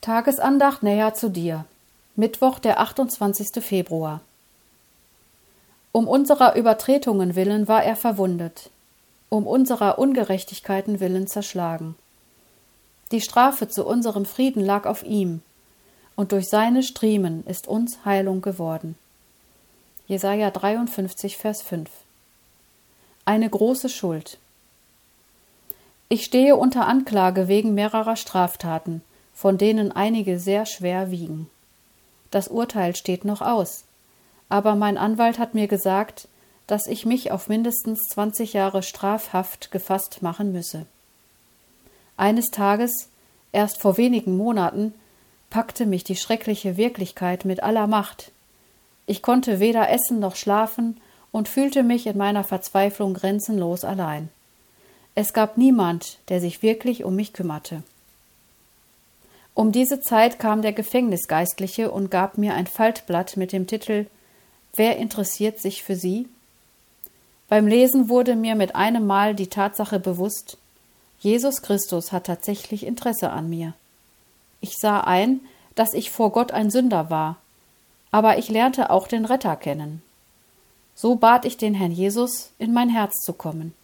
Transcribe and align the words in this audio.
Tagesandacht 0.00 0.82
näher 0.82 1.12
zu 1.12 1.28
dir. 1.28 1.66
Mittwoch, 2.16 2.58
der 2.58 2.80
28. 2.80 3.62
Februar. 3.62 4.22
Um 5.92 6.08
unserer 6.08 6.56
Übertretungen 6.56 7.36
willen 7.36 7.68
war 7.68 7.84
er 7.84 7.96
verwundet, 7.96 8.70
um 9.28 9.46
unserer 9.46 9.98
Ungerechtigkeiten 9.98 11.00
willen 11.00 11.26
zerschlagen. 11.26 11.96
Die 13.12 13.20
Strafe 13.20 13.68
zu 13.68 13.86
unserem 13.86 14.24
Frieden 14.24 14.64
lag 14.64 14.86
auf 14.86 15.02
ihm, 15.02 15.42
und 16.16 16.32
durch 16.32 16.48
seine 16.48 16.82
Striemen 16.82 17.44
ist 17.46 17.68
uns 17.68 18.02
Heilung 18.06 18.40
geworden. 18.40 18.96
Jesaja 20.06 20.50
53, 20.50 21.36
Vers 21.36 21.60
5. 21.60 21.90
Eine 23.26 23.50
große 23.50 23.90
Schuld. 23.90 24.38
Ich 26.08 26.24
stehe 26.24 26.56
unter 26.56 26.86
Anklage 26.86 27.48
wegen 27.48 27.74
mehrerer 27.74 28.16
Straftaten 28.16 29.02
von 29.40 29.56
denen 29.56 29.90
einige 29.90 30.38
sehr 30.38 30.66
schwer 30.66 31.10
wiegen. 31.10 31.48
Das 32.30 32.48
Urteil 32.48 32.94
steht 32.94 33.24
noch 33.24 33.40
aus, 33.40 33.84
aber 34.50 34.74
mein 34.74 34.98
Anwalt 34.98 35.38
hat 35.38 35.54
mir 35.54 35.66
gesagt, 35.66 36.28
dass 36.66 36.86
ich 36.86 37.06
mich 37.06 37.32
auf 37.32 37.48
mindestens 37.48 38.00
zwanzig 38.10 38.52
Jahre 38.52 38.82
Strafhaft 38.82 39.70
gefasst 39.70 40.20
machen 40.20 40.52
müsse. 40.52 40.84
Eines 42.18 42.50
Tages, 42.50 43.08
erst 43.50 43.80
vor 43.80 43.96
wenigen 43.96 44.36
Monaten, 44.36 44.92
packte 45.48 45.86
mich 45.86 46.04
die 46.04 46.16
schreckliche 46.16 46.76
Wirklichkeit 46.76 47.46
mit 47.46 47.62
aller 47.62 47.86
Macht. 47.86 48.32
Ich 49.06 49.22
konnte 49.22 49.58
weder 49.58 49.88
essen 49.88 50.20
noch 50.20 50.36
schlafen 50.36 51.00
und 51.32 51.48
fühlte 51.48 51.82
mich 51.82 52.06
in 52.06 52.18
meiner 52.18 52.44
Verzweiflung 52.44 53.14
grenzenlos 53.14 53.84
allein. 53.84 54.28
Es 55.14 55.32
gab 55.32 55.56
niemand, 55.56 56.18
der 56.28 56.42
sich 56.42 56.62
wirklich 56.62 57.04
um 57.04 57.16
mich 57.16 57.32
kümmerte. 57.32 57.82
Um 59.54 59.72
diese 59.72 60.00
Zeit 60.00 60.38
kam 60.38 60.62
der 60.62 60.72
Gefängnisgeistliche 60.72 61.90
und 61.90 62.10
gab 62.10 62.38
mir 62.38 62.54
ein 62.54 62.66
Faltblatt 62.66 63.36
mit 63.36 63.52
dem 63.52 63.66
Titel 63.66 64.06
Wer 64.74 64.96
interessiert 64.96 65.60
sich 65.60 65.82
für 65.82 65.96
Sie? 65.96 66.28
Beim 67.48 67.66
Lesen 67.66 68.08
wurde 68.08 68.36
mir 68.36 68.54
mit 68.54 68.76
einem 68.76 69.06
Mal 69.06 69.34
die 69.34 69.48
Tatsache 69.48 69.98
bewusst, 69.98 70.56
Jesus 71.18 71.60
Christus 71.60 72.12
hat 72.12 72.24
tatsächlich 72.24 72.86
Interesse 72.86 73.30
an 73.30 73.50
mir. 73.50 73.74
Ich 74.60 74.78
sah 74.78 75.00
ein, 75.00 75.40
dass 75.74 75.92
ich 75.92 76.10
vor 76.10 76.32
Gott 76.32 76.52
ein 76.52 76.70
Sünder 76.70 77.10
war, 77.10 77.36
aber 78.10 78.38
ich 78.38 78.48
lernte 78.48 78.90
auch 78.90 79.06
den 79.06 79.24
Retter 79.24 79.56
kennen. 79.56 80.02
So 80.94 81.16
bat 81.16 81.44
ich 81.44 81.56
den 81.56 81.74
Herrn 81.74 81.92
Jesus, 81.92 82.50
in 82.58 82.72
mein 82.72 82.88
Herz 82.88 83.20
zu 83.22 83.32
kommen. 83.32 83.74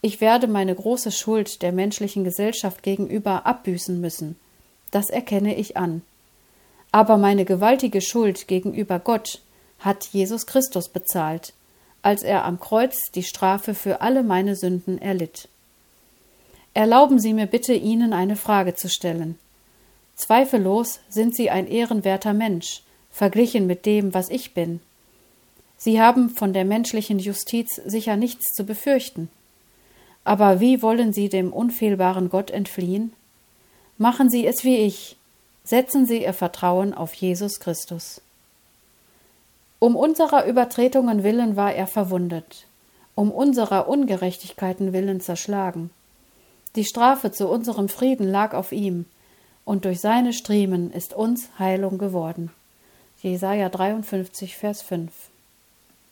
Ich 0.00 0.20
werde 0.20 0.46
meine 0.46 0.74
große 0.74 1.10
Schuld 1.10 1.62
der 1.62 1.72
menschlichen 1.72 2.22
Gesellschaft 2.22 2.82
gegenüber 2.82 3.46
abbüßen 3.46 4.00
müssen, 4.00 4.36
das 4.90 5.10
erkenne 5.10 5.54
ich 5.54 5.76
an. 5.76 6.02
Aber 6.92 7.18
meine 7.18 7.44
gewaltige 7.44 8.00
Schuld 8.00 8.48
gegenüber 8.48 8.98
Gott 8.98 9.40
hat 9.78 10.06
Jesus 10.06 10.46
Christus 10.46 10.88
bezahlt, 10.88 11.52
als 12.02 12.22
er 12.22 12.44
am 12.44 12.60
Kreuz 12.60 13.10
die 13.14 13.22
Strafe 13.22 13.74
für 13.74 14.00
alle 14.00 14.22
meine 14.22 14.56
Sünden 14.56 14.98
erlitt. 14.98 15.48
Erlauben 16.74 17.18
Sie 17.18 17.34
mir 17.34 17.46
bitte, 17.46 17.74
Ihnen 17.74 18.12
eine 18.12 18.36
Frage 18.36 18.74
zu 18.74 18.88
stellen. 18.88 19.38
Zweifellos 20.14 21.00
sind 21.08 21.34
Sie 21.34 21.50
ein 21.50 21.66
ehrenwerter 21.66 22.32
Mensch, 22.32 22.82
verglichen 23.10 23.66
mit 23.66 23.86
dem, 23.86 24.14
was 24.14 24.30
ich 24.30 24.54
bin. 24.54 24.80
Sie 25.76 26.00
haben 26.00 26.30
von 26.30 26.52
der 26.52 26.64
menschlichen 26.64 27.18
Justiz 27.18 27.80
sicher 27.84 28.16
nichts 28.16 28.46
zu 28.54 28.64
befürchten. 28.64 29.28
Aber 30.24 30.60
wie 30.60 30.82
wollen 30.82 31.12
Sie 31.12 31.28
dem 31.28 31.52
unfehlbaren 31.52 32.30
Gott 32.30 32.50
entfliehen? 32.50 33.12
Machen 34.00 34.30
Sie 34.30 34.46
es 34.46 34.62
wie 34.62 34.76
ich. 34.76 35.16
Setzen 35.64 36.06
Sie 36.06 36.22
Ihr 36.22 36.32
Vertrauen 36.32 36.94
auf 36.94 37.12
Jesus 37.14 37.58
Christus. 37.58 38.20
Um 39.80 39.96
unserer 39.96 40.46
Übertretungen 40.46 41.24
willen 41.24 41.56
war 41.56 41.74
er 41.74 41.88
verwundet, 41.88 42.66
um 43.16 43.32
unserer 43.32 43.88
Ungerechtigkeiten 43.88 44.92
willen 44.92 45.20
zerschlagen. 45.20 45.90
Die 46.76 46.84
Strafe 46.84 47.32
zu 47.32 47.48
unserem 47.48 47.88
Frieden 47.88 48.28
lag 48.28 48.54
auf 48.54 48.70
ihm, 48.70 49.04
und 49.64 49.84
durch 49.84 50.00
seine 50.00 50.32
Striemen 50.32 50.92
ist 50.92 51.12
uns 51.12 51.48
Heilung 51.58 51.98
geworden. 51.98 52.52
Jesaja 53.20 53.68
53, 53.68 54.56
Vers 54.56 54.80
5. 54.80 55.10